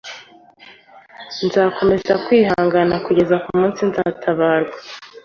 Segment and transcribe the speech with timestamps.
[1.45, 4.75] Nzakomeza kwihangana kugeza kumunsi nzatabarwa